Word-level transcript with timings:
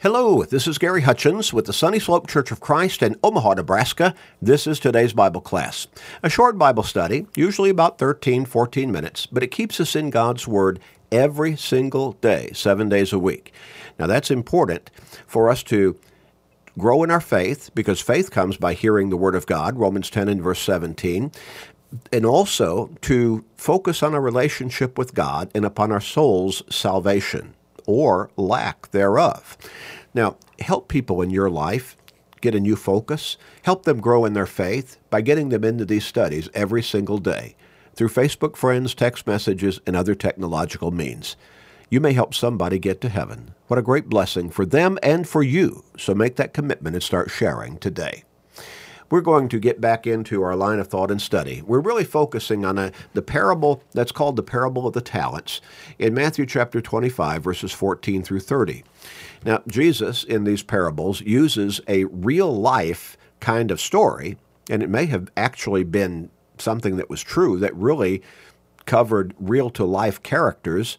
Hello, 0.00 0.44
this 0.44 0.68
is 0.68 0.78
Gary 0.78 1.02
Hutchins 1.02 1.52
with 1.52 1.66
the 1.66 1.72
Sunny 1.72 1.98
Slope 1.98 2.28
Church 2.28 2.52
of 2.52 2.60
Christ 2.60 3.02
in 3.02 3.16
Omaha, 3.24 3.54
Nebraska. 3.54 4.14
This 4.40 4.64
is 4.68 4.78
today's 4.78 5.12
Bible 5.12 5.40
class. 5.40 5.88
A 6.22 6.30
short 6.30 6.56
Bible 6.56 6.84
study, 6.84 7.26
usually 7.34 7.68
about 7.68 7.98
13, 7.98 8.44
14 8.44 8.92
minutes, 8.92 9.26
but 9.26 9.42
it 9.42 9.50
keeps 9.50 9.80
us 9.80 9.96
in 9.96 10.10
God's 10.10 10.46
Word 10.46 10.78
every 11.10 11.56
single 11.56 12.12
day, 12.12 12.52
seven 12.54 12.88
days 12.88 13.12
a 13.12 13.18
week. 13.18 13.52
Now, 13.98 14.06
that's 14.06 14.30
important 14.30 14.92
for 15.26 15.50
us 15.50 15.64
to 15.64 15.98
grow 16.78 17.02
in 17.02 17.10
our 17.10 17.20
faith 17.20 17.72
because 17.74 18.00
faith 18.00 18.30
comes 18.30 18.56
by 18.56 18.74
hearing 18.74 19.10
the 19.10 19.16
Word 19.16 19.34
of 19.34 19.46
God, 19.46 19.80
Romans 19.80 20.10
10 20.10 20.28
and 20.28 20.40
verse 20.40 20.60
17, 20.60 21.32
and 22.12 22.24
also 22.24 22.88
to 23.00 23.44
focus 23.56 24.04
on 24.04 24.14
our 24.14 24.20
relationship 24.20 24.96
with 24.96 25.12
God 25.12 25.50
and 25.56 25.64
upon 25.64 25.90
our 25.90 26.00
soul's 26.00 26.62
salvation 26.72 27.56
or 27.88 28.30
lack 28.36 28.90
thereof. 28.90 29.56
Now, 30.12 30.36
help 30.60 30.88
people 30.88 31.22
in 31.22 31.30
your 31.30 31.48
life 31.48 31.96
get 32.42 32.54
a 32.54 32.60
new 32.60 32.76
focus, 32.76 33.38
help 33.62 33.84
them 33.84 34.00
grow 34.00 34.24
in 34.26 34.34
their 34.34 34.46
faith 34.46 34.98
by 35.10 35.22
getting 35.22 35.48
them 35.48 35.64
into 35.64 35.86
these 35.86 36.04
studies 36.04 36.50
every 36.52 36.82
single 36.82 37.18
day 37.18 37.56
through 37.94 38.10
Facebook 38.10 38.54
friends, 38.56 38.94
text 38.94 39.26
messages, 39.26 39.80
and 39.86 39.96
other 39.96 40.14
technological 40.14 40.90
means. 40.90 41.34
You 41.88 42.00
may 42.00 42.12
help 42.12 42.34
somebody 42.34 42.78
get 42.78 43.00
to 43.00 43.08
heaven. 43.08 43.54
What 43.68 43.78
a 43.78 43.82
great 43.82 44.08
blessing 44.08 44.50
for 44.50 44.66
them 44.66 44.98
and 45.02 45.26
for 45.26 45.42
you. 45.42 45.82
So 45.96 46.14
make 46.14 46.36
that 46.36 46.52
commitment 46.52 46.94
and 46.94 47.02
start 47.02 47.30
sharing 47.30 47.78
today 47.78 48.24
we're 49.10 49.20
going 49.20 49.48
to 49.48 49.58
get 49.58 49.80
back 49.80 50.06
into 50.06 50.42
our 50.42 50.56
line 50.56 50.78
of 50.78 50.88
thought 50.88 51.10
and 51.10 51.20
study. 51.20 51.62
We're 51.62 51.80
really 51.80 52.04
focusing 52.04 52.64
on 52.64 52.78
a, 52.78 52.92
the 53.14 53.22
parable 53.22 53.82
that's 53.92 54.12
called 54.12 54.36
the 54.36 54.42
parable 54.42 54.86
of 54.86 54.94
the 54.94 55.00
talents 55.00 55.60
in 55.98 56.14
Matthew 56.14 56.46
chapter 56.46 56.80
25, 56.80 57.42
verses 57.42 57.72
14 57.72 58.22
through 58.22 58.40
30. 58.40 58.84
Now, 59.44 59.62
Jesus 59.66 60.24
in 60.24 60.44
these 60.44 60.62
parables 60.62 61.20
uses 61.20 61.80
a 61.88 62.04
real 62.04 62.54
life 62.54 63.16
kind 63.40 63.70
of 63.70 63.80
story, 63.80 64.36
and 64.68 64.82
it 64.82 64.90
may 64.90 65.06
have 65.06 65.30
actually 65.36 65.84
been 65.84 66.30
something 66.58 66.96
that 66.96 67.08
was 67.08 67.22
true 67.22 67.58
that 67.58 67.74
really 67.74 68.22
covered 68.84 69.34
real 69.38 69.70
to 69.70 69.84
life 69.84 70.22
characters 70.22 70.98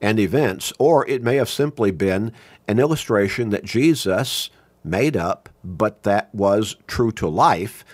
and 0.00 0.20
events, 0.20 0.72
or 0.78 1.08
it 1.08 1.22
may 1.22 1.36
have 1.36 1.48
simply 1.48 1.90
been 1.90 2.32
an 2.68 2.78
illustration 2.78 3.50
that 3.50 3.64
Jesus 3.64 4.50
made 4.90 5.16
up, 5.16 5.48
but 5.64 6.02
that 6.02 6.34
was 6.34 6.76
true 6.86 7.12
to 7.12 7.28
life 7.28 7.84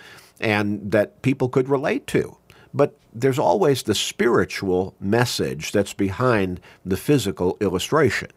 and 0.41 0.91
that 0.93 1.23
people 1.23 1.49
could 1.49 1.69
relate 1.69 2.07
to. 2.09 2.37
But 2.73 2.97
there's 3.13 3.39
always 3.39 3.83
the 3.83 3.95
spiritual 3.95 4.95
message 4.99 5.71
that's 5.71 5.93
behind 5.93 6.61
the 6.85 6.97
physical 6.97 7.57
illustration. 7.61 8.31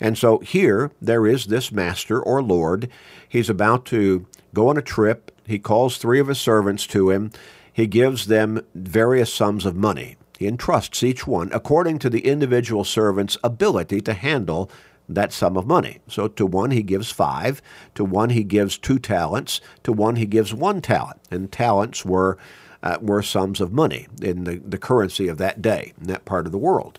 And 0.00 0.16
so 0.16 0.38
here 0.38 0.90
there 1.00 1.26
is 1.26 1.46
this 1.46 1.70
master 1.70 2.20
or 2.20 2.42
lord. 2.42 2.88
He's 3.28 3.50
about 3.50 3.84
to 3.86 4.26
go 4.54 4.68
on 4.68 4.78
a 4.78 4.82
trip. 4.82 5.30
He 5.46 5.58
calls 5.58 5.98
three 5.98 6.18
of 6.18 6.28
his 6.28 6.40
servants 6.40 6.86
to 6.88 7.10
him. 7.10 7.30
He 7.72 7.86
gives 7.86 8.26
them 8.26 8.64
various 8.74 9.32
sums 9.32 9.66
of 9.66 9.76
money. 9.76 10.16
He 10.38 10.46
entrusts 10.46 11.02
each 11.02 11.26
one 11.26 11.50
according 11.52 11.98
to 12.00 12.10
the 12.10 12.26
individual 12.26 12.84
servant's 12.84 13.36
ability 13.44 14.00
to 14.02 14.14
handle 14.14 14.70
that 15.08 15.32
sum 15.32 15.56
of 15.56 15.66
money. 15.66 15.98
So 16.08 16.28
to 16.28 16.46
one 16.46 16.70
he 16.70 16.82
gives 16.82 17.10
five, 17.10 17.60
to 17.94 18.04
one 18.04 18.30
he 18.30 18.44
gives 18.44 18.78
two 18.78 18.98
talents, 18.98 19.60
to 19.82 19.92
one 19.92 20.16
he 20.16 20.26
gives 20.26 20.54
one 20.54 20.80
talent. 20.80 21.20
And 21.30 21.52
talents 21.52 22.04
were 22.04 22.38
uh, 22.82 22.98
were 23.00 23.22
sums 23.22 23.60
of 23.60 23.72
money 23.72 24.06
in 24.20 24.44
the, 24.44 24.58
the 24.58 24.78
currency 24.78 25.26
of 25.28 25.38
that 25.38 25.62
day 25.62 25.92
in 25.98 26.06
that 26.06 26.24
part 26.24 26.46
of 26.46 26.52
the 26.52 26.58
world. 26.58 26.98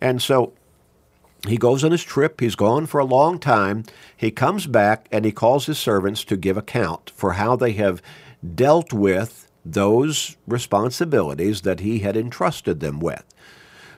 And 0.00 0.20
so 0.20 0.52
he 1.48 1.56
goes 1.56 1.82
on 1.82 1.90
his 1.90 2.04
trip. 2.04 2.40
He's 2.40 2.54
gone 2.54 2.86
for 2.86 3.00
a 3.00 3.04
long 3.04 3.38
time. 3.38 3.84
He 4.16 4.30
comes 4.30 4.66
back 4.66 5.08
and 5.10 5.24
he 5.24 5.32
calls 5.32 5.66
his 5.66 5.78
servants 5.78 6.24
to 6.24 6.36
give 6.36 6.56
account 6.56 7.10
for 7.14 7.32
how 7.32 7.56
they 7.56 7.72
have 7.72 8.02
dealt 8.54 8.92
with 8.92 9.50
those 9.64 10.36
responsibilities 10.46 11.62
that 11.62 11.80
he 11.80 12.00
had 12.00 12.16
entrusted 12.16 12.80
them 12.80 13.00
with. 13.00 13.24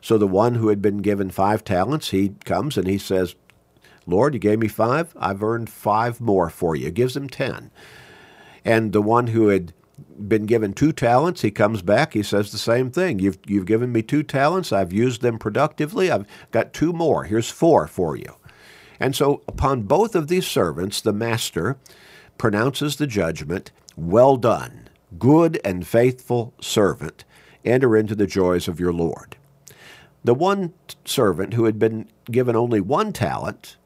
So 0.01 0.19
the 0.19 0.27
one 0.27 0.57
who 0.57 0.69
had 0.69 0.83
been 0.83 0.99
given 0.99 1.31
five 1.31 1.65
talents, 1.65 2.11
he 2.11 2.35
comes 2.45 2.77
and 2.77 2.87
he 2.87 2.99
says, 2.99 3.35
Lord, 4.07 4.35
you 4.35 4.41
gave 4.41 4.59
me 4.59 4.69
five. 4.69 5.15
I've 5.19 5.43
earned 5.43 5.71
five 5.71 6.21
more 6.21 6.51
for 6.51 6.77
you. 6.77 6.91
Gives 6.91 7.17
him 7.17 7.29
ten. 7.29 7.71
And 8.65 8.93
the 8.93 9.03
one 9.03 9.29
who 9.29 9.49
had 9.49 9.73
been 10.29 10.47
given 10.47 10.73
two 10.73 10.93
talents, 10.93 11.43
he 11.43 11.51
comes 11.51 11.83
back, 11.83 12.15
he 12.15 12.23
says 12.23 12.51
the 12.51 12.59
same 12.59 12.91
thing. 12.91 13.19
You've, 13.19 13.39
you've 13.47 13.67
given 13.67 13.93
me 13.93 14.03
two 14.03 14.23
talents, 14.23 14.73
I've 14.73 14.93
used 14.93 15.23
them 15.23 15.39
productively, 15.39 16.11
I've 16.11 16.27
got 16.51 16.73
two 16.73 16.93
more. 16.93 17.25
Here's 17.25 17.51
four 17.51 17.87
for 17.87 18.17
you. 18.17 18.37
And 18.99 19.15
so, 19.15 19.43
upon 19.49 19.83
both 19.83 20.15
of 20.15 20.29
these 20.29 20.47
servants, 20.47 21.01
the 21.01 21.13
master 21.13 21.79
pronounces 22.39 22.97
the 22.97 23.07
judgment 23.07 23.71
Well 23.97 24.37
done, 24.37 24.89
good 25.19 25.61
and 25.65 25.87
faithful 25.87 26.55
servant, 26.61 27.25
enter 27.65 27.97
into 27.97 28.15
the 28.15 28.27
joys 28.27 28.69
of 28.69 28.81
your 28.81 28.93
Lord. 28.93 29.37
The 30.23 30.35
one 30.35 30.73
servant 31.05 31.55
who 31.55 31.65
had 31.65 31.79
been 31.79 32.09
given 32.31 32.57
only 32.57 32.81
one 32.81 33.13
talent 33.13 33.77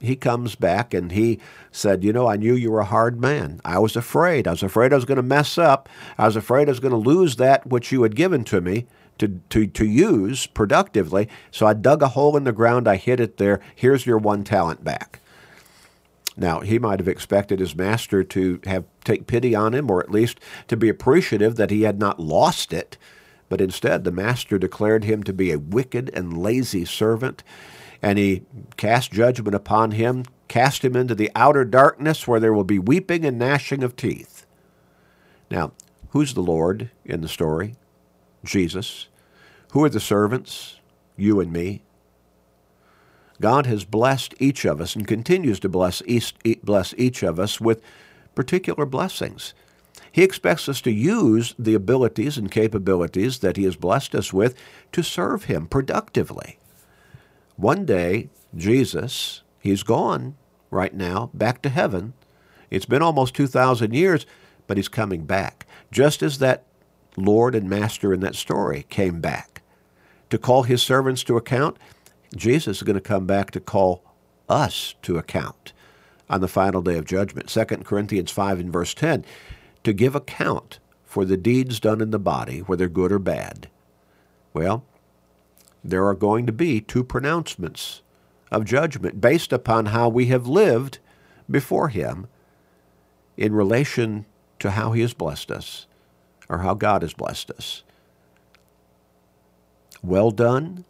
he 0.00 0.16
comes 0.16 0.54
back 0.54 0.94
and 0.94 1.12
he 1.12 1.38
said, 1.70 2.02
You 2.02 2.12
know, 2.12 2.26
I 2.26 2.36
knew 2.36 2.54
you 2.54 2.70
were 2.70 2.80
a 2.80 2.84
hard 2.84 3.20
man. 3.20 3.60
I 3.64 3.78
was 3.78 3.96
afraid. 3.96 4.48
I 4.48 4.52
was 4.52 4.62
afraid 4.62 4.92
I 4.92 4.96
was 4.96 5.04
going 5.04 5.16
to 5.16 5.22
mess 5.22 5.58
up. 5.58 5.88
I 6.18 6.26
was 6.26 6.36
afraid 6.36 6.68
I 6.68 6.72
was 6.72 6.80
going 6.80 6.92
to 6.92 6.96
lose 6.96 7.36
that 7.36 7.66
which 7.66 7.92
you 7.92 8.02
had 8.02 8.16
given 8.16 8.44
to 8.44 8.60
me 8.60 8.86
to, 9.18 9.40
to, 9.50 9.66
to 9.66 9.84
use 9.84 10.46
productively. 10.46 11.28
So 11.50 11.66
I 11.66 11.74
dug 11.74 12.02
a 12.02 12.08
hole 12.08 12.36
in 12.36 12.44
the 12.44 12.52
ground. 12.52 12.88
I 12.88 12.96
hid 12.96 13.20
it 13.20 13.36
there. 13.36 13.60
Here's 13.74 14.06
your 14.06 14.18
one 14.18 14.44
talent 14.44 14.82
back. 14.82 15.20
Now, 16.36 16.60
he 16.60 16.78
might 16.78 17.00
have 17.00 17.08
expected 17.08 17.60
his 17.60 17.76
master 17.76 18.24
to 18.24 18.60
have 18.64 18.84
take 19.04 19.26
pity 19.26 19.54
on 19.54 19.74
him 19.74 19.90
or 19.90 20.00
at 20.00 20.10
least 20.10 20.40
to 20.68 20.76
be 20.76 20.88
appreciative 20.88 21.56
that 21.56 21.70
he 21.70 21.82
had 21.82 21.98
not 21.98 22.18
lost 22.18 22.72
it. 22.72 22.96
But 23.50 23.60
instead, 23.60 24.04
the 24.04 24.12
master 24.12 24.58
declared 24.58 25.04
him 25.04 25.22
to 25.24 25.32
be 25.32 25.50
a 25.50 25.58
wicked 25.58 26.10
and 26.14 26.38
lazy 26.38 26.84
servant 26.84 27.42
and 28.02 28.18
he 28.18 28.42
cast 28.76 29.12
judgment 29.12 29.54
upon 29.54 29.92
him, 29.92 30.24
cast 30.48 30.84
him 30.84 30.96
into 30.96 31.14
the 31.14 31.30
outer 31.34 31.64
darkness 31.64 32.26
where 32.26 32.40
there 32.40 32.52
will 32.52 32.64
be 32.64 32.78
weeping 32.78 33.24
and 33.24 33.38
gnashing 33.38 33.82
of 33.82 33.96
teeth. 33.96 34.46
Now, 35.50 35.72
who's 36.10 36.34
the 36.34 36.42
Lord 36.42 36.90
in 37.04 37.20
the 37.20 37.28
story? 37.28 37.74
Jesus. 38.44 39.08
Who 39.72 39.84
are 39.84 39.88
the 39.88 40.00
servants? 40.00 40.80
You 41.16 41.40
and 41.40 41.52
me. 41.52 41.82
God 43.40 43.66
has 43.66 43.84
blessed 43.84 44.34
each 44.38 44.64
of 44.64 44.80
us 44.80 44.94
and 44.94 45.06
continues 45.06 45.60
to 45.60 45.68
bless 45.68 46.02
each, 46.06 46.34
bless 46.62 46.94
each 46.98 47.22
of 47.22 47.40
us 47.40 47.60
with 47.60 47.82
particular 48.34 48.84
blessings. 48.84 49.54
He 50.12 50.22
expects 50.22 50.68
us 50.68 50.80
to 50.82 50.90
use 50.90 51.54
the 51.58 51.74
abilities 51.74 52.36
and 52.36 52.50
capabilities 52.50 53.38
that 53.38 53.56
He 53.56 53.64
has 53.64 53.76
blessed 53.76 54.14
us 54.14 54.32
with 54.32 54.54
to 54.92 55.02
serve 55.02 55.44
Him 55.44 55.66
productively. 55.66 56.59
One 57.60 57.84
day, 57.84 58.30
Jesus, 58.56 59.42
he's 59.58 59.82
gone 59.82 60.34
right 60.70 60.94
now, 60.94 61.28
back 61.34 61.60
to 61.60 61.68
heaven. 61.68 62.14
It's 62.70 62.86
been 62.86 63.02
almost 63.02 63.34
2,000 63.34 63.92
years, 63.92 64.24
but 64.66 64.78
he's 64.78 64.88
coming 64.88 65.26
back. 65.26 65.66
Just 65.92 66.22
as 66.22 66.38
that 66.38 66.64
Lord 67.18 67.54
and 67.54 67.68
Master 67.68 68.14
in 68.14 68.20
that 68.20 68.34
story 68.34 68.86
came 68.88 69.20
back 69.20 69.60
to 70.30 70.38
call 70.38 70.62
his 70.62 70.80
servants 70.80 71.22
to 71.24 71.36
account, 71.36 71.76
Jesus 72.34 72.78
is 72.78 72.82
going 72.82 72.94
to 72.94 73.00
come 73.00 73.26
back 73.26 73.50
to 73.50 73.60
call 73.60 74.04
us 74.48 74.94
to 75.02 75.18
account 75.18 75.74
on 76.30 76.40
the 76.40 76.48
final 76.48 76.80
day 76.80 76.96
of 76.96 77.04
judgment. 77.04 77.50
2 77.50 77.64
Corinthians 77.84 78.30
5 78.30 78.58
and 78.58 78.72
verse 78.72 78.94
10, 78.94 79.22
to 79.84 79.92
give 79.92 80.14
account 80.14 80.78
for 81.04 81.26
the 81.26 81.36
deeds 81.36 81.78
done 81.78 82.00
in 82.00 82.10
the 82.10 82.18
body, 82.18 82.60
whether 82.60 82.88
good 82.88 83.12
or 83.12 83.18
bad. 83.18 83.68
Well, 84.54 84.86
there 85.82 86.06
are 86.06 86.14
going 86.14 86.46
to 86.46 86.52
be 86.52 86.80
two 86.80 87.04
pronouncements 87.04 88.02
of 88.50 88.64
judgment 88.64 89.20
based 89.20 89.52
upon 89.52 89.86
how 89.86 90.08
we 90.08 90.26
have 90.26 90.46
lived 90.46 90.98
before 91.50 91.88
Him 91.88 92.26
in 93.36 93.54
relation 93.54 94.26
to 94.58 94.72
how 94.72 94.92
He 94.92 95.00
has 95.00 95.14
blessed 95.14 95.50
us 95.50 95.86
or 96.48 96.58
how 96.58 96.74
God 96.74 97.02
has 97.02 97.14
blessed 97.14 97.50
us. 97.52 97.82
Well 100.02 100.30
done, 100.30 100.84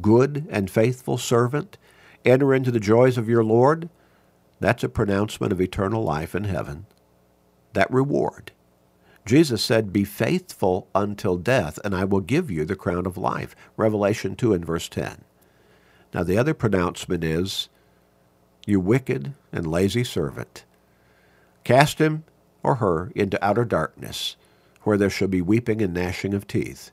good 0.00 0.46
and 0.50 0.70
faithful 0.70 1.18
servant. 1.18 1.78
Enter 2.24 2.54
into 2.54 2.70
the 2.70 2.80
joys 2.80 3.16
of 3.16 3.28
your 3.28 3.44
Lord. 3.44 3.88
That's 4.60 4.84
a 4.84 4.88
pronouncement 4.88 5.52
of 5.52 5.60
eternal 5.60 6.02
life 6.02 6.34
in 6.34 6.44
heaven. 6.44 6.86
That 7.72 7.90
reward. 7.90 8.52
Jesus 9.26 9.62
said, 9.62 9.92
Be 9.92 10.04
faithful 10.04 10.88
until 10.94 11.36
death, 11.36 11.78
and 11.84 11.94
I 11.94 12.04
will 12.04 12.20
give 12.20 12.50
you 12.50 12.64
the 12.64 12.76
crown 12.76 13.06
of 13.06 13.18
life. 13.18 13.54
Revelation 13.76 14.36
2 14.36 14.54
and 14.54 14.64
verse 14.64 14.88
10. 14.88 15.24
Now, 16.14 16.22
the 16.22 16.38
other 16.38 16.54
pronouncement 16.54 17.24
is, 17.24 17.68
You 18.66 18.80
wicked 18.80 19.34
and 19.52 19.66
lazy 19.70 20.04
servant, 20.04 20.64
cast 21.64 21.98
him 21.98 22.24
or 22.62 22.76
her 22.76 23.12
into 23.14 23.44
outer 23.44 23.64
darkness, 23.64 24.36
where 24.84 24.96
there 24.96 25.10
shall 25.10 25.28
be 25.28 25.42
weeping 25.42 25.82
and 25.82 25.92
gnashing 25.92 26.32
of 26.32 26.46
teeth. 26.46 26.92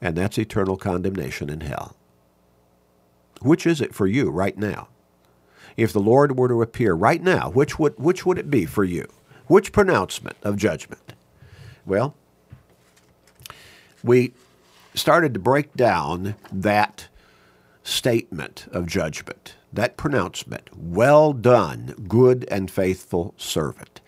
And 0.00 0.16
that's 0.16 0.38
eternal 0.38 0.78
condemnation 0.78 1.50
in 1.50 1.60
hell. 1.62 1.96
Which 3.42 3.66
is 3.66 3.80
it 3.82 3.94
for 3.94 4.06
you 4.06 4.30
right 4.30 4.56
now? 4.56 4.88
if 5.76 5.92
the 5.92 6.00
Lord 6.00 6.38
were 6.38 6.48
to 6.48 6.62
appear 6.62 6.94
right 6.94 7.22
now, 7.22 7.50
which 7.50 7.78
would, 7.78 7.98
which 7.98 8.24
would 8.24 8.38
it 8.38 8.50
be 8.50 8.64
for 8.66 8.84
you? 8.84 9.06
Which 9.46 9.72
pronouncement 9.72 10.36
of 10.42 10.56
judgment? 10.56 11.12
Well, 11.84 12.14
we 14.02 14.32
started 14.94 15.34
to 15.34 15.40
break 15.40 15.74
down 15.74 16.34
that 16.52 17.08
statement 17.84 18.66
of 18.72 18.86
judgment, 18.86 19.54
that 19.72 19.96
pronouncement, 19.96 20.68
well 20.76 21.32
done, 21.32 21.94
good 22.08 22.44
and 22.50 22.70
faithful 22.70 23.34
servant. 23.36 24.00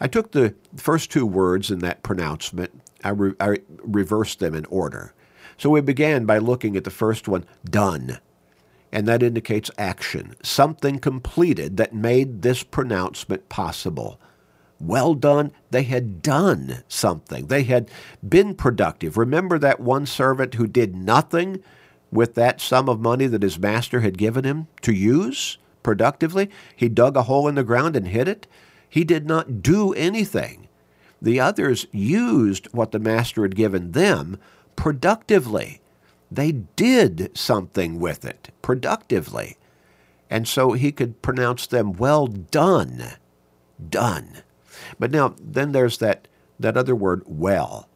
I 0.00 0.06
took 0.06 0.32
the 0.32 0.54
first 0.76 1.10
two 1.10 1.26
words 1.26 1.70
in 1.70 1.80
that 1.80 2.02
pronouncement, 2.02 2.80
I, 3.02 3.08
re- 3.10 3.34
I 3.40 3.58
reversed 3.78 4.38
them 4.38 4.54
in 4.54 4.66
order. 4.66 5.14
So 5.58 5.70
we 5.70 5.80
began 5.80 6.26
by 6.26 6.38
looking 6.38 6.76
at 6.76 6.84
the 6.84 6.90
first 6.90 7.26
one, 7.26 7.44
done 7.64 8.18
and 8.92 9.06
that 9.06 9.22
indicates 9.22 9.70
action, 9.76 10.34
something 10.42 10.98
completed 10.98 11.76
that 11.76 11.94
made 11.94 12.42
this 12.42 12.62
pronouncement 12.62 13.48
possible. 13.48 14.18
Well 14.78 15.14
done, 15.14 15.52
they 15.70 15.84
had 15.84 16.20
done 16.20 16.82
something. 16.86 17.46
They 17.46 17.62
had 17.62 17.90
been 18.26 18.54
productive. 18.54 19.16
Remember 19.16 19.58
that 19.58 19.80
one 19.80 20.06
servant 20.06 20.54
who 20.54 20.66
did 20.66 20.94
nothing 20.94 21.62
with 22.12 22.34
that 22.34 22.60
sum 22.60 22.88
of 22.88 23.00
money 23.00 23.26
that 23.26 23.42
his 23.42 23.58
master 23.58 24.00
had 24.00 24.18
given 24.18 24.44
him 24.44 24.68
to 24.82 24.92
use 24.92 25.58
productively? 25.82 26.50
He 26.74 26.88
dug 26.88 27.16
a 27.16 27.22
hole 27.22 27.48
in 27.48 27.54
the 27.54 27.64
ground 27.64 27.96
and 27.96 28.08
hid 28.08 28.28
it. 28.28 28.46
He 28.88 29.02
did 29.02 29.26
not 29.26 29.62
do 29.62 29.92
anything. 29.94 30.68
The 31.22 31.40
others 31.40 31.86
used 31.92 32.66
what 32.72 32.92
the 32.92 32.98
master 32.98 33.42
had 33.42 33.56
given 33.56 33.92
them 33.92 34.38
productively. 34.76 35.80
They 36.30 36.52
did 36.52 37.30
something 37.36 37.98
with 37.98 38.24
it 38.24 38.50
productively. 38.60 39.56
And 40.28 40.46
so 40.46 40.72
he 40.72 40.92
could 40.92 41.22
pronounce 41.22 41.66
them 41.66 41.94
well 41.94 42.26
done. 42.26 43.02
Done. 43.88 44.42
But 44.98 45.10
now, 45.10 45.34
then 45.40 45.72
there's 45.72 45.98
that, 45.98 46.28
that 46.58 46.76
other 46.76 46.94
word, 46.94 47.22
well. 47.26 47.88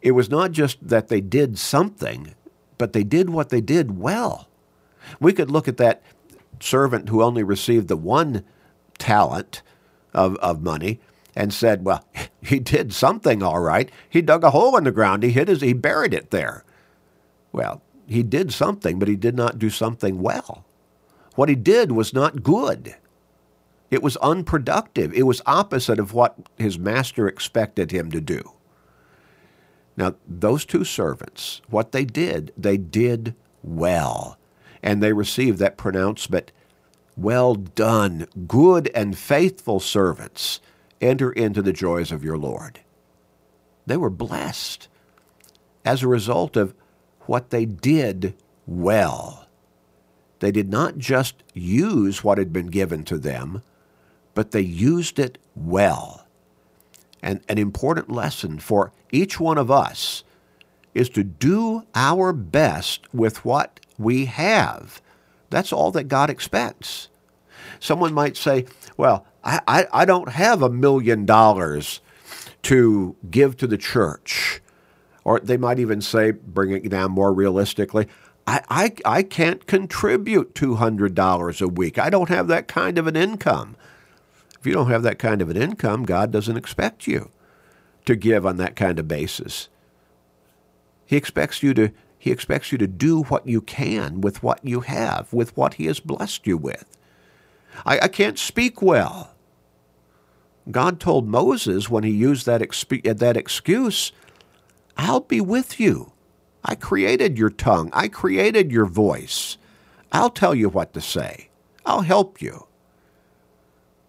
It 0.00 0.12
was 0.12 0.28
not 0.28 0.52
just 0.52 0.86
that 0.86 1.08
they 1.08 1.20
did 1.20 1.58
something, 1.58 2.34
but 2.78 2.92
they 2.92 3.04
did 3.04 3.30
what 3.30 3.50
they 3.50 3.60
did 3.60 3.98
well. 3.98 4.48
We 5.20 5.32
could 5.32 5.50
look 5.50 5.68
at 5.68 5.76
that 5.76 6.02
servant 6.60 7.08
who 7.08 7.22
only 7.22 7.42
received 7.42 7.88
the 7.88 7.96
one 7.96 8.44
talent 8.98 9.62
of, 10.12 10.36
of 10.36 10.62
money 10.62 11.00
and 11.34 11.52
said, 11.52 11.84
well, 11.84 12.04
he 12.42 12.58
did 12.58 12.92
something 12.92 13.42
all 13.42 13.60
right. 13.60 13.90
He 14.08 14.22
dug 14.22 14.44
a 14.44 14.50
hole 14.50 14.76
in 14.76 14.84
the 14.84 14.92
ground. 14.92 15.22
He 15.22 15.30
hid 15.30 15.48
his, 15.48 15.60
he 15.60 15.72
buried 15.72 16.14
it 16.14 16.30
there. 16.30 16.64
Well, 17.52 17.82
he 18.06 18.22
did 18.22 18.52
something, 18.52 18.98
but 18.98 19.08
he 19.08 19.16
did 19.16 19.36
not 19.36 19.58
do 19.58 19.70
something 19.70 20.20
well. 20.20 20.64
What 21.34 21.48
he 21.48 21.54
did 21.54 21.92
was 21.92 22.12
not 22.12 22.42
good. 22.42 22.96
It 23.92 24.02
was 24.02 24.16
unproductive. 24.18 25.14
It 25.14 25.24
was 25.24 25.42
opposite 25.46 26.00
of 26.00 26.14
what 26.14 26.36
his 26.58 26.78
master 26.78 27.28
expected 27.28 27.92
him 27.92 28.10
to 28.12 28.22
do. 28.22 28.52
Now, 29.96 30.16
those 30.26 30.64
two 30.64 30.84
servants, 30.84 31.60
what 31.68 31.92
they 31.92 32.04
did, 32.06 32.52
they 32.56 32.78
did 32.78 33.36
well. 33.62 34.38
And 34.82 35.02
they 35.02 35.12
received 35.12 35.58
that 35.60 35.76
pronouncement 35.76 36.52
Well 37.16 37.54
done, 37.54 38.26
good 38.48 38.90
and 38.94 39.18
faithful 39.18 39.80
servants. 39.80 40.60
Enter 41.00 41.30
into 41.30 41.62
the 41.62 41.74
joys 41.74 42.10
of 42.12 42.24
your 42.24 42.38
Lord. 42.38 42.80
They 43.86 43.98
were 43.98 44.10
blessed 44.10 44.88
as 45.84 46.02
a 46.02 46.08
result 46.08 46.56
of 46.56 46.74
what 47.22 47.50
they 47.50 47.66
did 47.66 48.34
well. 48.66 49.46
They 50.40 50.52
did 50.52 50.70
not 50.70 50.98
just 50.98 51.42
use 51.54 52.24
what 52.24 52.38
had 52.38 52.52
been 52.52 52.68
given 52.68 53.04
to 53.04 53.18
them, 53.18 53.62
but 54.34 54.50
they 54.50 54.60
used 54.60 55.18
it 55.18 55.38
well. 55.54 56.26
And 57.22 57.40
an 57.48 57.58
important 57.58 58.10
lesson 58.10 58.58
for 58.58 58.92
each 59.10 59.38
one 59.38 59.58
of 59.58 59.70
us 59.70 60.24
is 60.94 61.08
to 61.10 61.22
do 61.24 61.84
our 61.94 62.32
best 62.32 63.12
with 63.14 63.44
what 63.44 63.80
we 63.98 64.26
have. 64.26 65.00
That's 65.50 65.72
all 65.72 65.90
that 65.92 66.04
God 66.04 66.30
expects. 66.30 67.08
Someone 67.78 68.12
might 68.12 68.36
say, 68.36 68.66
Well, 68.96 69.26
I, 69.44 69.60
I, 69.66 69.86
I 69.92 70.04
don't 70.04 70.30
have 70.30 70.62
a 70.62 70.70
million 70.70 71.24
dollars 71.24 72.00
to 72.62 73.16
give 73.30 73.56
to 73.58 73.66
the 73.66 73.78
church. 73.78 74.60
Or 75.24 75.38
they 75.40 75.56
might 75.56 75.78
even 75.78 76.00
say, 76.00 76.32
bringing 76.32 76.84
it 76.84 76.88
down 76.88 77.12
more 77.12 77.32
realistically, 77.32 78.08
I, 78.46 78.62
I, 78.68 78.92
I 79.04 79.22
can't 79.22 79.66
contribute 79.66 80.54
$200 80.54 81.62
a 81.62 81.68
week. 81.68 81.98
I 81.98 82.10
don't 82.10 82.28
have 82.28 82.48
that 82.48 82.66
kind 82.66 82.98
of 82.98 83.06
an 83.06 83.16
income. 83.16 83.76
If 84.62 84.66
you 84.68 84.74
don't 84.74 84.90
have 84.90 85.02
that 85.02 85.18
kind 85.18 85.42
of 85.42 85.50
an 85.50 85.56
income, 85.56 86.04
God 86.04 86.30
doesn't 86.30 86.56
expect 86.56 87.08
you 87.08 87.30
to 88.04 88.14
give 88.14 88.46
on 88.46 88.58
that 88.58 88.76
kind 88.76 89.00
of 89.00 89.08
basis. 89.08 89.68
He 91.04 91.16
expects 91.16 91.64
you 91.64 91.74
to 91.74 91.90
he 92.16 92.30
expects 92.30 92.70
you 92.70 92.78
to 92.78 92.86
do 92.86 93.24
what 93.24 93.44
you 93.44 93.60
can 93.60 94.20
with 94.20 94.44
what 94.44 94.64
you 94.64 94.82
have, 94.82 95.32
with 95.32 95.56
what 95.56 95.74
he 95.74 95.86
has 95.86 95.98
blessed 95.98 96.46
you 96.46 96.56
with. 96.56 96.96
I, 97.84 97.98
I 98.02 98.06
can't 98.06 98.38
speak 98.38 98.80
well. 98.80 99.34
God 100.70 101.00
told 101.00 101.26
Moses 101.26 101.90
when 101.90 102.04
he 102.04 102.12
used 102.12 102.46
that, 102.46 102.60
exp- 102.60 103.18
that 103.18 103.36
excuse, 103.36 104.12
I'll 104.96 105.18
be 105.18 105.40
with 105.40 105.80
you. 105.80 106.12
I 106.64 106.76
created 106.76 107.36
your 107.36 107.50
tongue. 107.50 107.90
I 107.92 108.06
created 108.06 108.70
your 108.70 108.86
voice. 108.86 109.58
I'll 110.12 110.30
tell 110.30 110.54
you 110.54 110.68
what 110.68 110.92
to 110.94 111.00
say. 111.00 111.48
I'll 111.84 112.02
help 112.02 112.40
you. 112.40 112.68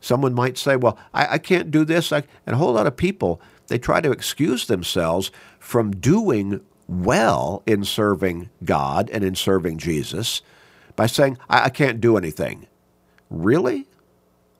Someone 0.03 0.33
might 0.33 0.57
say, 0.57 0.75
well, 0.75 0.97
I, 1.13 1.35
I 1.35 1.37
can't 1.37 1.71
do 1.71 1.85
this. 1.85 2.11
I, 2.11 2.23
and 2.45 2.55
a 2.55 2.57
whole 2.57 2.73
lot 2.73 2.87
of 2.87 2.97
people, 2.97 3.39
they 3.67 3.79
try 3.79 4.01
to 4.01 4.11
excuse 4.11 4.67
themselves 4.67 5.31
from 5.59 5.91
doing 5.91 6.59
well 6.89 7.63
in 7.65 7.85
serving 7.85 8.49
God 8.65 9.09
and 9.11 9.23
in 9.23 9.33
serving 9.33 9.77
Jesus 9.77 10.41
by 10.97 11.05
saying, 11.05 11.37
I, 11.49 11.63
I 11.63 11.69
can't 11.69 12.01
do 12.01 12.17
anything. 12.17 12.67
Really? 13.29 13.87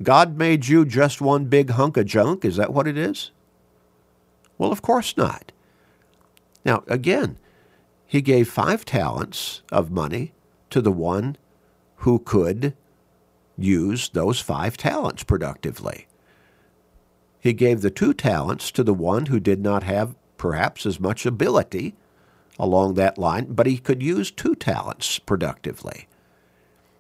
God 0.02 0.38
made 0.38 0.70
you 0.70 0.86
just 0.86 1.20
one 1.20 1.48
big 1.48 1.72
hunk 1.72 1.98
of 1.98 2.06
junk? 2.06 2.46
Is 2.46 2.56
that 2.56 2.72
what 2.72 2.88
it 2.88 2.98
is? 2.98 3.32
Well, 4.58 4.72
of 4.72 4.82
course 4.82 5.18
not. 5.18 5.52
Now, 6.64 6.86
again, 6.88 7.38
he 8.06 8.22
gave 8.22 8.50
five 8.50 8.86
talents 8.86 9.62
of 9.74 9.92
money 9.92 10.32
to 10.70 10.80
the 10.80 10.90
one 10.90 11.36
who 11.98 12.20
could 12.20 12.76
use 13.58 14.10
those 14.10 14.40
five 14.40 14.78
talents 14.78 15.24
productively. 15.24 16.08
He 17.40 17.54
gave 17.54 17.82
the 17.82 17.92
two 17.92 18.14
talents 18.14 18.72
to 18.72 18.84
the 18.84 18.94
one 18.94 19.26
who 19.26 19.40
did 19.40 19.62
not 19.62 19.84
have 19.84 20.16
perhaps 20.38 20.86
as 20.86 21.00
much 21.00 21.26
ability 21.26 21.96
along 22.58 22.94
that 22.94 23.18
line, 23.18 23.54
but 23.54 23.66
he 23.66 23.78
could 23.78 24.02
use 24.02 24.32
two 24.32 24.56
talents 24.56 25.20
productively. 25.20 26.08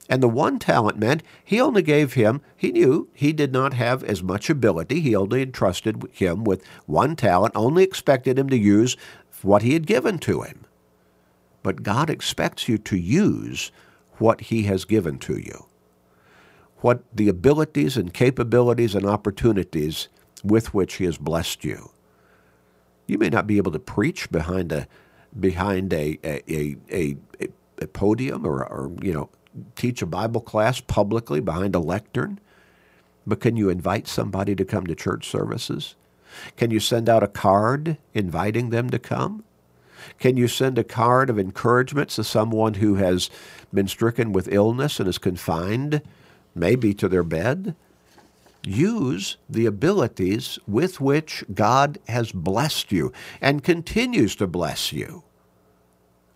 And 0.09 0.21
the 0.21 0.27
one 0.27 0.59
talent 0.59 0.99
meant 0.99 1.23
he 1.43 1.61
only 1.61 1.81
gave 1.81 2.13
him, 2.13 2.41
he 2.57 2.71
knew 2.71 3.09
he 3.13 3.31
did 3.31 3.53
not 3.53 3.73
have 3.73 4.03
as 4.03 4.21
much 4.21 4.49
ability. 4.49 4.99
He 4.99 5.15
only 5.15 5.41
entrusted 5.41 6.03
him 6.11 6.43
with 6.43 6.65
one 6.85 7.15
talent, 7.15 7.53
only 7.55 7.83
expected 7.83 8.37
him 8.37 8.49
to 8.49 8.57
use 8.57 8.97
what 9.41 9.61
he 9.61 9.73
had 9.73 9.87
given 9.87 10.19
to 10.19 10.41
him. 10.41 10.65
But 11.63 11.83
God 11.83 12.09
expects 12.09 12.67
you 12.67 12.77
to 12.79 12.97
use 12.97 13.71
what 14.17 14.41
he 14.41 14.63
has 14.63 14.83
given 14.83 15.19
to 15.19 15.37
you. 15.37 15.67
What 16.83 17.01
the 17.15 17.29
abilities 17.29 17.95
and 17.95 18.13
capabilities 18.13 18.93
and 18.93 19.05
opportunities 19.05 20.09
with 20.43 20.73
which 20.73 20.95
he 20.95 21.05
has 21.05 21.17
blessed 21.17 21.63
you. 21.63 21.91
You 23.07 23.17
may 23.17 23.29
not 23.29 23.47
be 23.47 23.55
able 23.55 23.71
to 23.71 23.79
preach 23.79 24.29
behind 24.29 24.73
a 24.73 24.85
behind 25.39 25.93
a 25.93 26.19
a, 26.25 26.43
a, 26.53 26.75
a, 26.91 27.15
a 27.81 27.87
podium 27.87 28.45
or, 28.45 28.65
or 28.65 28.91
you 29.01 29.13
know 29.13 29.29
teach 29.77 30.01
a 30.01 30.05
Bible 30.05 30.41
class 30.41 30.81
publicly 30.81 31.39
behind 31.39 31.73
a 31.73 31.79
lectern, 31.79 32.37
but 33.25 33.39
can 33.39 33.55
you 33.55 33.69
invite 33.69 34.05
somebody 34.05 34.53
to 34.53 34.65
come 34.65 34.85
to 34.85 34.93
church 34.93 35.29
services? 35.29 35.95
Can 36.57 36.69
you 36.69 36.81
send 36.81 37.07
out 37.07 37.23
a 37.23 37.29
card 37.29 37.95
inviting 38.13 38.71
them 38.71 38.89
to 38.89 38.99
come? 38.99 39.45
Can 40.19 40.35
you 40.35 40.49
send 40.49 40.77
a 40.77 40.83
card 40.83 41.29
of 41.29 41.39
encouragement 41.39 42.09
to 42.09 42.25
someone 42.25 42.73
who 42.73 42.95
has 42.95 43.29
been 43.73 43.87
stricken 43.87 44.33
with 44.33 44.51
illness 44.51 44.99
and 44.99 45.07
is 45.07 45.17
confined, 45.17 46.01
maybe 46.55 46.93
to 46.93 47.07
their 47.07 47.23
bed? 47.23 47.75
Use 48.65 49.37
the 49.49 49.65
abilities 49.65 50.57
with 50.67 51.01
which 51.01 51.43
God 51.53 51.99
has 52.07 52.31
blessed 52.31 52.91
you 52.91 53.11
and 53.41 53.63
continues 53.63 54.35
to 54.37 54.47
bless 54.47 54.93
you. 54.93 55.23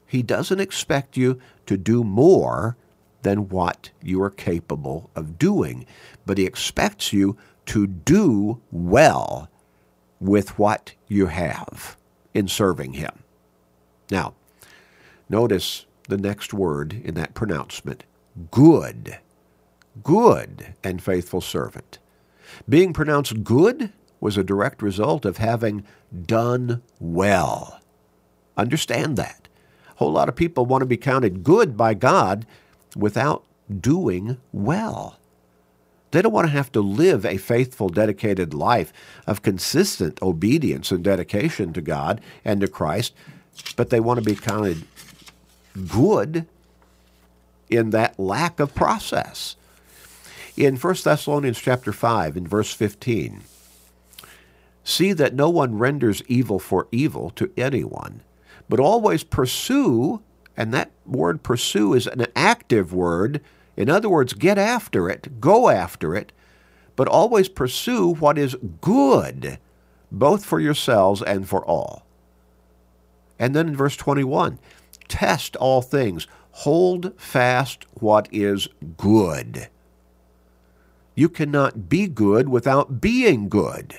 He 0.05 0.23
doesn't 0.23 0.59
expect 0.59 1.17
you 1.17 1.39
to 1.65 1.77
do 1.77 2.03
more 2.03 2.77
than 3.21 3.49
what 3.49 3.91
you 4.01 4.21
are 4.21 4.29
capable 4.29 5.09
of 5.15 5.37
doing, 5.37 5.85
but 6.25 6.37
He 6.37 6.45
expects 6.45 7.11
you 7.11 7.37
to 7.67 7.87
do 7.87 8.61
well 8.71 9.49
with 10.19 10.57
what 10.57 10.93
you 11.07 11.27
have 11.27 11.97
in 12.33 12.47
serving 12.47 12.93
Him. 12.93 13.23
Now, 14.09 14.33
notice 15.29 15.85
the 16.07 16.17
next 16.17 16.53
word 16.53 16.93
in 16.93 17.15
that 17.15 17.33
pronouncement 17.33 18.03
good. 18.51 19.17
Good 20.03 20.73
and 20.83 21.01
faithful 21.01 21.41
servant. 21.41 21.99
Being 22.67 22.93
pronounced 22.93 23.43
good 23.43 23.91
was 24.19 24.37
a 24.37 24.43
direct 24.43 24.81
result 24.81 25.25
of 25.25 25.37
having 25.37 25.83
done 26.25 26.81
well. 26.99 27.79
Understand 28.55 29.17
that. 29.17 29.47
A 29.89 29.97
whole 29.97 30.11
lot 30.11 30.29
of 30.29 30.35
people 30.35 30.65
want 30.65 30.81
to 30.81 30.87
be 30.87 30.97
counted 30.97 31.43
good 31.43 31.77
by 31.77 31.93
God 31.93 32.45
without 32.95 33.43
doing 33.79 34.37
well. 34.51 35.17
They 36.11 36.21
don't 36.21 36.31
want 36.31 36.47
to 36.47 36.53
have 36.53 36.71
to 36.71 36.81
live 36.81 37.25
a 37.25 37.37
faithful, 37.37 37.89
dedicated 37.89 38.53
life 38.53 38.93
of 39.27 39.41
consistent 39.41 40.21
obedience 40.21 40.91
and 40.91 41.03
dedication 41.03 41.73
to 41.73 41.81
God 41.81 42.21
and 42.45 42.61
to 42.61 42.67
Christ, 42.67 43.13
but 43.75 43.89
they 43.89 43.99
want 43.99 44.17
to 44.17 44.25
be 44.25 44.35
counted 44.35 44.85
good 45.87 46.47
in 47.69 47.89
that 47.91 48.17
lack 48.17 48.59
of 48.59 48.73
process. 48.73 49.57
In 50.57 50.75
1 50.75 50.95
Thessalonians 51.03 51.59
chapter 51.59 51.93
5 51.93 52.35
in 52.35 52.47
verse 52.47 52.73
15, 52.73 53.41
see 54.83 55.13
that 55.13 55.35
no 55.35 55.51
one 55.51 55.77
renders 55.77 56.23
evil 56.27 56.57
for 56.57 56.87
evil 56.91 57.29
to 57.31 57.51
anyone, 57.55 58.21
but 58.67 58.79
always 58.79 59.23
pursue, 59.23 60.19
and 60.57 60.73
that 60.73 60.89
word 61.05 61.43
pursue 61.43 61.93
is 61.93 62.07
an 62.07 62.25
active 62.35 62.91
word. 62.91 63.39
In 63.75 63.87
other 63.87 64.09
words, 64.09 64.33
get 64.33 64.57
after 64.57 65.07
it, 65.07 65.39
go 65.39 65.69
after 65.69 66.15
it, 66.15 66.31
but 66.95 67.07
always 67.07 67.49
pursue 67.49 68.15
what 68.15 68.39
is 68.39 68.55
good, 68.81 69.59
both 70.11 70.43
for 70.43 70.59
yourselves 70.59 71.21
and 71.21 71.47
for 71.47 71.63
all. 71.63 72.03
And 73.37 73.55
then 73.55 73.67
in 73.67 73.75
verse 73.75 73.95
21, 73.95 74.57
test 75.07 75.55
all 75.57 75.83
things, 75.83 76.25
hold 76.49 77.13
fast 77.21 77.85
what 77.93 78.27
is 78.31 78.67
good. 78.97 79.69
You 81.17 81.29
cannot 81.29 81.89
be 81.89 82.05
good 82.07 82.47
without 82.47 83.01
being 83.01 83.49
good. 83.49 83.95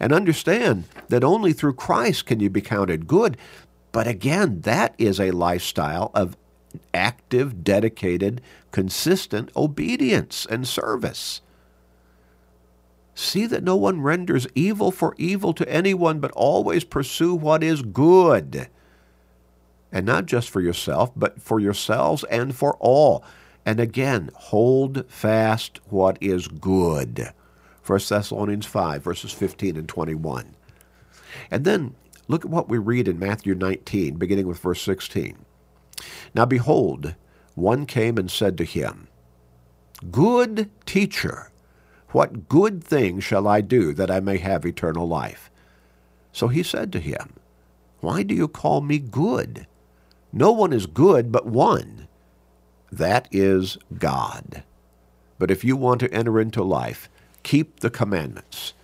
And 0.00 0.12
understand 0.12 0.84
that 1.08 1.22
only 1.22 1.52
through 1.52 1.74
Christ 1.74 2.26
can 2.26 2.40
you 2.40 2.50
be 2.50 2.60
counted 2.60 3.06
good. 3.06 3.36
But 3.92 4.08
again, 4.08 4.62
that 4.62 4.92
is 4.98 5.20
a 5.20 5.30
lifestyle 5.30 6.10
of 6.12 6.36
active, 6.92 7.62
dedicated, 7.62 8.40
consistent 8.72 9.50
obedience 9.54 10.48
and 10.50 10.66
service. 10.66 11.42
See 13.14 13.46
that 13.46 13.62
no 13.62 13.76
one 13.76 14.00
renders 14.00 14.48
evil 14.56 14.90
for 14.90 15.14
evil 15.16 15.52
to 15.54 15.68
anyone, 15.72 16.18
but 16.18 16.32
always 16.32 16.82
pursue 16.82 17.36
what 17.36 17.62
is 17.62 17.82
good. 17.82 18.68
And 19.92 20.06
not 20.06 20.26
just 20.26 20.50
for 20.50 20.60
yourself, 20.60 21.12
but 21.14 21.40
for 21.40 21.60
yourselves 21.60 22.24
and 22.24 22.52
for 22.52 22.76
all. 22.80 23.22
And 23.66 23.78
again, 23.78 24.30
hold 24.34 25.08
fast 25.10 25.80
what 25.86 26.18
is 26.20 26.48
good. 26.48 27.32
1 27.86 28.00
Thessalonians 28.08 28.66
5, 28.66 29.02
verses 29.02 29.32
15 29.32 29.76
and 29.76 29.88
21. 29.88 30.54
And 31.50 31.64
then 31.64 31.94
look 32.28 32.44
at 32.44 32.50
what 32.50 32.68
we 32.68 32.78
read 32.78 33.08
in 33.08 33.18
Matthew 33.18 33.54
19, 33.54 34.16
beginning 34.16 34.46
with 34.46 34.60
verse 34.60 34.82
16. 34.82 35.36
Now 36.34 36.44
behold, 36.44 37.14
one 37.54 37.86
came 37.86 38.16
and 38.16 38.30
said 38.30 38.56
to 38.58 38.64
him, 38.64 39.08
Good 40.10 40.70
teacher, 40.86 41.50
what 42.10 42.48
good 42.48 42.82
thing 42.82 43.20
shall 43.20 43.46
I 43.46 43.60
do 43.60 43.92
that 43.94 44.10
I 44.10 44.20
may 44.20 44.38
have 44.38 44.64
eternal 44.64 45.06
life? 45.06 45.50
So 46.32 46.48
he 46.48 46.62
said 46.62 46.92
to 46.92 47.00
him, 47.00 47.34
Why 48.00 48.22
do 48.22 48.34
you 48.34 48.48
call 48.48 48.80
me 48.80 48.98
good? 48.98 49.66
No 50.32 50.52
one 50.52 50.72
is 50.72 50.86
good 50.86 51.30
but 51.30 51.46
one. 51.46 51.99
That 52.92 53.28
is 53.30 53.78
God. 53.98 54.62
But 55.38 55.50
if 55.50 55.64
you 55.64 55.76
want 55.76 56.00
to 56.00 56.12
enter 56.12 56.40
into 56.40 56.62
life, 56.62 57.08
keep 57.42 57.80
the 57.80 57.90
commandments. 57.90 58.74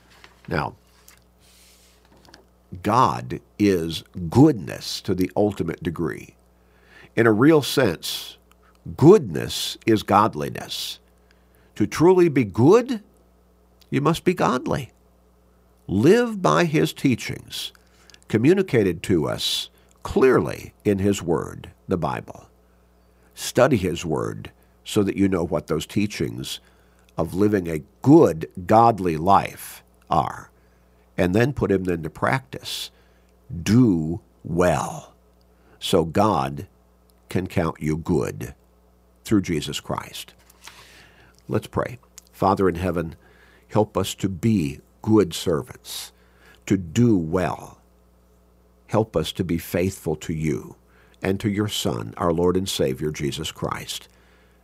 Now, 0.49 0.77
God 2.83 3.41
is 3.59 4.05
goodness 4.31 5.01
to 5.03 5.15
the 5.15 5.31
ultimate 5.37 5.83
degree. 5.83 6.35
In 7.15 7.27
a 7.27 7.33
real 7.33 7.63
sense, 7.63 8.37
goodness 8.97 9.77
is 9.87 10.03
godliness. 10.03 10.99
To 11.77 11.87
truly 11.87 12.29
be 12.29 12.45
good, 12.45 13.03
you 13.91 14.01
must 14.01 14.25
be 14.25 14.35
godly. 14.35 14.93
Live 15.87 16.43
by 16.43 16.65
his 16.65 16.93
teachings, 16.93 17.73
communicated 18.29 19.03
to 19.05 19.29
us 19.29 19.71
clearly 20.03 20.73
in 20.85 20.99
his 20.99 21.23
word, 21.23 21.71
the 21.89 21.97
Bible. 21.97 22.49
Study 23.37 23.77
his 23.77 24.03
word 24.03 24.51
so 24.83 25.03
that 25.03 25.17
you 25.17 25.29
know 25.29 25.45
what 25.45 25.67
those 25.67 25.85
teachings 25.87 26.59
of 27.19 27.35
living 27.35 27.69
a 27.69 27.83
good, 28.01 28.49
godly 28.67 29.19
life 29.19 29.85
are, 30.09 30.51
and 31.19 31.35
then 31.35 31.53
put 31.53 31.69
them 31.69 31.87
into 31.87 32.09
practice. 32.09 32.91
Do 33.63 34.23
well 34.43 35.13
so 35.79 36.07
God 36.07 36.67
can 37.29 37.47
count 37.47 37.77
you 37.79 37.99
good 37.99 38.55
through 39.25 39.43
Jesus 39.43 39.81
Christ. 39.81 40.33
Let's 41.47 41.67
pray. 41.67 41.99
Father 42.33 42.71
in 42.71 42.77
heaven, 42.77 43.17
help 43.69 43.99
us 43.99 44.15
to 44.15 44.31
be 44.31 44.81
good 45.03 45.35
servants, 45.35 46.11
to 46.65 46.79
do 46.79 47.19
well. 47.19 47.83
Help 48.87 49.15
us 49.15 49.31
to 49.33 49.45
be 49.45 49.59
faithful 49.59 50.17
to 50.17 50.33
you 50.33 50.77
and 51.23 51.41
to 51.41 51.51
your 51.51 51.69
Son, 51.69 52.15
our 52.17 52.33
Lord 52.33 52.57
and 52.57 52.69
Savior, 52.69 53.11
Jesus 53.11 53.53
Christ, 53.53 54.09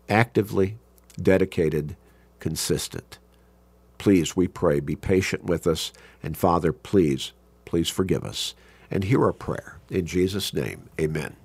actively, 0.08 0.76
dedicated, 1.20 1.96
consistent. 2.40 3.18
Please, 3.98 4.36
we 4.36 4.48
pray, 4.48 4.80
be 4.80 4.96
patient 4.96 5.44
with 5.44 5.66
us. 5.66 5.92
And 6.22 6.36
Father, 6.36 6.72
please, 6.72 7.32
please 7.64 7.88
forgive 7.88 8.24
us. 8.24 8.54
And 8.90 9.04
hear 9.04 9.24
our 9.24 9.32
prayer. 9.32 9.78
In 9.90 10.06
Jesus' 10.06 10.52
name, 10.52 10.90
amen. 11.00 11.36